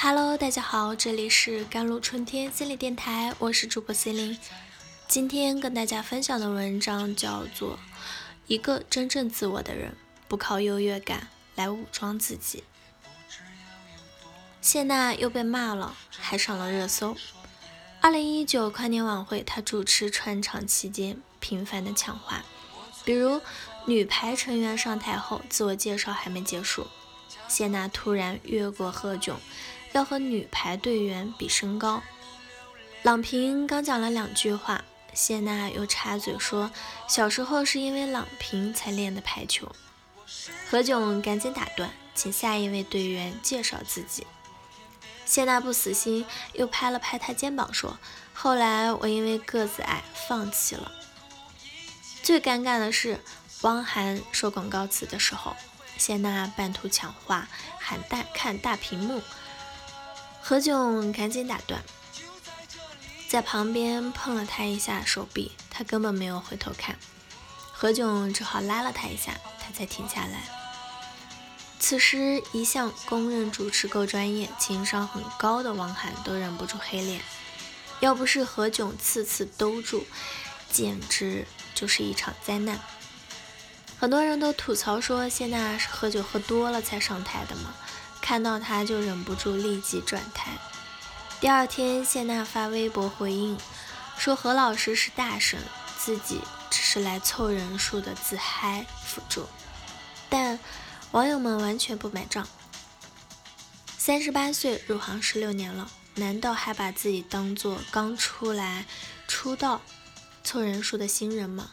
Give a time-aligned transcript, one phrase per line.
[0.00, 4.38] Hello，大家好，这里是甘露春天心理电台，我是主播 C 琳。
[5.08, 7.74] 今天跟大家分享的文章叫做
[8.46, 9.96] 《一个真正自我的人
[10.28, 11.26] 不靠优越感
[11.56, 12.62] 来武装自己》。
[14.60, 17.16] 谢娜又被骂了，还上了热搜。
[18.00, 22.44] 二零一九跨年晚会，她主持串场期间频繁的抢话，
[23.04, 23.40] 比如
[23.86, 26.86] 女排成员上台后，自我介绍还没结束，
[27.48, 29.34] 谢娜突然越过何炅。
[29.92, 32.02] 要和女排队员比身高，
[33.02, 36.70] 郎平刚讲了两句话，谢娜又插嘴说，
[37.08, 39.70] 小时候是因为郎平才练的排球。
[40.70, 44.26] 何炅赶紧打断，请下一位队员介绍自己。
[45.24, 47.98] 谢娜不死心，又拍了拍他肩膀说，
[48.34, 50.92] 后来我因为个子矮放弃了。
[52.22, 53.20] 最尴尬的是，
[53.62, 55.56] 汪涵说广告词的时候，
[55.96, 59.22] 谢娜半途抢话，喊大看大屏幕。
[60.48, 61.84] 何炅赶紧打断，
[63.28, 66.98] 在旁边碰了他一下手臂，他根本没有回头看。
[67.70, 70.48] 何炅只好拉了他一下，他才停下来。
[71.78, 77.20] 此时，一向公认主持够专业、情商很高的汪涵都忍不住黑脸。
[78.00, 80.06] 要不是何炅次次兜住，
[80.72, 82.80] 简直就是一场灾难。
[83.98, 87.74] 很多人都吐槽说，谢娜是喝酒喝多了才上台的吗？
[88.28, 90.50] 看到他就忍不住立即转台。
[91.40, 93.58] 第二天，谢娜发微博回应
[94.18, 95.58] 说：“何老师是大神，
[95.96, 99.46] 自己只是来凑人数的自嗨辅助。”
[100.28, 100.58] 但
[101.12, 102.46] 网友们完全不买账。
[103.96, 108.84] 三十八岁入行十六年了，难道还把自己当做刚出来
[109.26, 109.80] 出道
[110.44, 111.70] 凑人数的新人吗？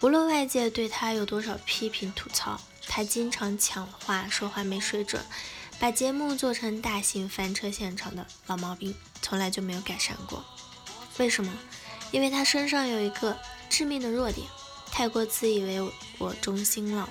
[0.00, 5.22] 无论外界对他有多少批评吐槽，他经常抢话，说话没水准。
[5.78, 10.44] 把节目做成大型翻车现场的老毛病，从来就没有改善过。
[11.18, 11.52] 为什么？
[12.10, 13.36] 因为他身上有一个
[13.68, 14.46] 致命的弱点，
[14.90, 17.08] 太过自以为我中心了。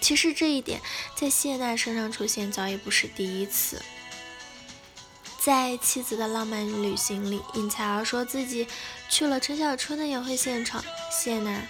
[0.00, 0.80] 其实这一点
[1.16, 3.82] 在谢娜身上出现早已不是第一次。
[5.40, 8.68] 在《妻子的浪漫旅行》里，应采儿说自己
[9.08, 11.62] 去了陈小春的演会现场，谢娜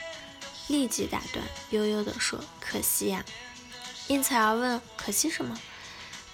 [0.68, 3.24] 立即打断，悠悠地说：“可惜呀。”
[4.08, 5.58] 应采儿问：“可惜什么？”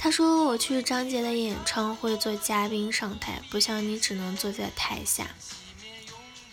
[0.02, 5.28] 他说：“我去张杰的演唱会做嘉宾上台，不像你只能坐在台下。”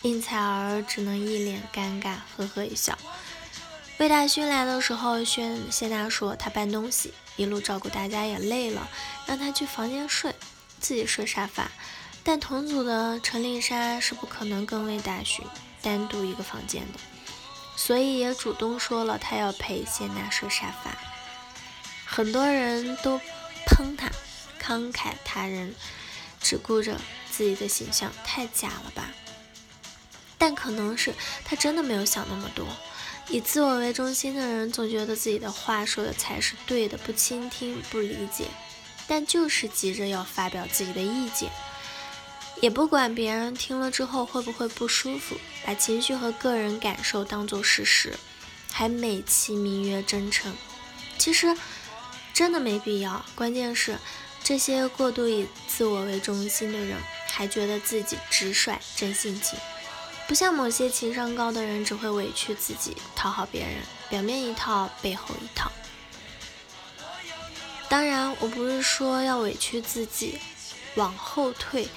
[0.02, 2.96] 应采儿只能一脸尴尬，呵呵一笑。
[3.98, 8.88] 魏大勋来的时候，宣谢娜说他搬东西，一路照顾大家也累了，
[9.26, 10.32] 让他去房间睡，
[10.78, 11.68] 自己睡沙发。
[12.22, 15.44] 但同组的陈丽莎是不可能跟魏大勋
[15.82, 17.00] 单独一个房间的，
[17.74, 20.96] 所以也主动说了他要陪谢娜睡沙发。
[22.06, 23.20] 很多人都。
[23.70, 24.10] 坑他，
[24.60, 25.74] 慷慨他人，
[26.40, 27.00] 只顾着
[27.30, 29.10] 自己的形象，太假了吧？
[30.36, 31.14] 但可能是
[31.44, 32.66] 他真的没有想那么多。
[33.28, 38.46] 以自我为中心的人，总觉得自己的话说的才是对的，不倾听，不理解，
[39.06, 41.48] 但就是急着要发表自己的意见，
[42.60, 48.18] 也不管别人听了之后会不会不舒服，把情绪和个人感受当做事实，
[48.72, 50.52] 还美其名曰真诚，
[51.16, 51.56] 其实。
[52.40, 53.22] 真的没必要。
[53.34, 53.98] 关键是，
[54.42, 56.96] 这些过度以自我为中心的人，
[57.28, 59.58] 还觉得自己直率、真性情，
[60.26, 63.74] 不像某些情商高的人，只会委屈自己，讨好别人，
[64.08, 65.70] 表面一套，背后一套。
[67.90, 70.38] 当然，我不是说要委屈自己，
[70.94, 71.90] 往后退，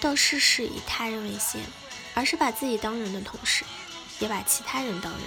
[0.00, 1.60] 到事事以他人为先，
[2.14, 3.64] 而是把自己当人的同时，
[4.20, 5.22] 也把其他人当人。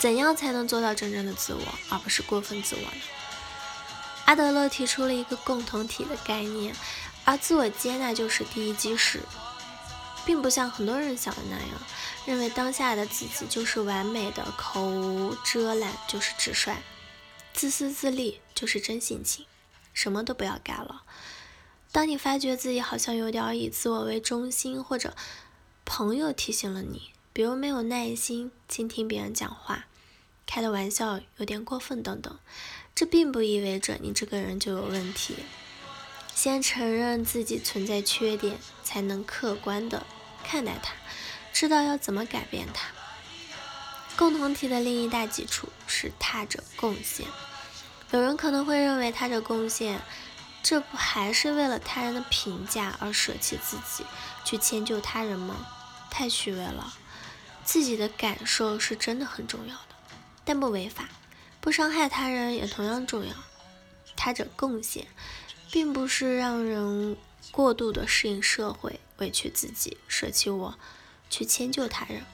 [0.00, 3.02] 怎样才能做到真正的自我，而不是过分自我呢？
[4.24, 6.74] 阿德勒提出了一个共同体的概念，
[7.26, 9.20] 而自我接纳就是第一基石，
[10.24, 11.68] 并不像很多人想的那样，
[12.24, 16.78] 认为当下的自己就是完美的，口无遮拦就是直率，
[17.52, 19.44] 自私自利就是真性情，
[19.92, 21.02] 什么都不要改了。
[21.92, 25.14] 当你发觉自己好像有点以自我为中心，或者
[25.84, 29.86] 朋友提醒了你，比如没有耐心倾听别人讲话，
[30.50, 32.36] 开的玩笑有点过分等等。
[32.92, 35.36] 这并不意味着你这个人就有问题。
[36.34, 40.04] 先承认自己存在缺点，才能客观的
[40.42, 40.92] 看待它，
[41.52, 42.88] 知道要怎么改变它。
[44.16, 47.26] 共同体的另一大基础是他者贡献。
[48.10, 50.02] 有人可能会认为他者贡献，
[50.64, 54.04] 这不还是为了他人的评价而舍弃自己，
[54.44, 55.64] 去迁就他人吗？
[56.10, 56.92] 太虚伪了。
[57.64, 59.76] 自己的感受是真的很重要，
[60.50, 61.08] 但不违法。
[61.60, 63.32] 不伤害他人也同样重要。
[64.16, 65.06] 他者贡献，
[65.70, 67.16] 并不是让人
[67.52, 70.76] 过度的适应社会，委屈自己，舍弃我，
[71.30, 72.24] 去迁就他人，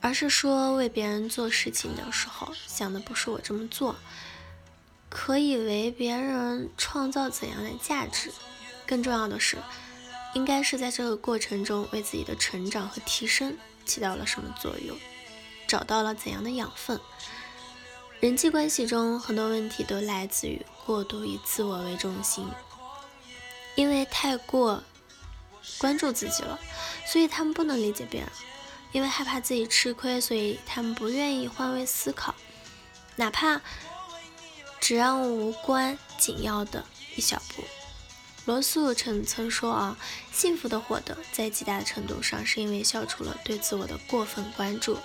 [0.00, 3.96] 而是说为别人做事情的时候，想的不是我这么做
[5.10, 8.32] 可以为别人创造怎样的价值，
[8.86, 9.58] 更重要的是，
[10.32, 14.96] 应该是在这个过程中为自己的成长和提升起到了什么作用，
[15.66, 17.00] 找到了怎样的养分。
[18.20, 22.48] 人际关系中很多问题都来自于过度以自我为中心，
[23.74, 24.82] 因为太过
[25.78, 26.58] 关注自己了，
[27.06, 28.28] 所以他们不能理解别人；
[28.92, 32.34] 因为害怕自己吃亏，所以他们不愿意换位思考，
[33.16, 33.60] 哪怕
[34.80, 36.86] 只让无关紧要的
[37.16, 37.62] 一小步。
[38.46, 39.98] 罗素曾曾说啊，
[40.32, 44.96] 幸福的获得在极大程度上是因为消除了对自我的过分关注。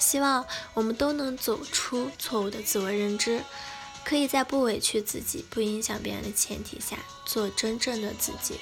[0.00, 0.44] 希望
[0.74, 3.44] 我们都能走出错误的自我认知，
[4.04, 8.58] 可以在不委屈自己、不影响别人的前提下做真正的自己。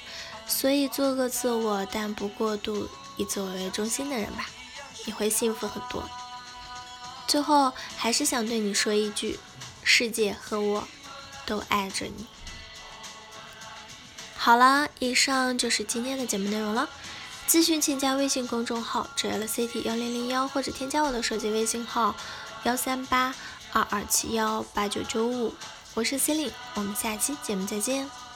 [0.46, 4.48] 所以，做个自我但不过度以自我为中心的人吧，
[5.06, 6.08] 你会幸福很多。
[7.26, 9.38] 最后，还是想对你说一句：
[9.84, 10.88] 世界和我
[11.44, 12.26] 都爱着你。
[14.36, 16.88] 好了，以上就是今天的节目内容了。
[17.48, 22.14] 咨询请加微信公众号 JLCT 幺零零幺，或者添加我的手机微信号
[22.64, 23.34] 幺三八
[23.72, 25.54] 二二七幺八九九五，
[25.94, 28.27] 我是 c 领我们下期节目再见。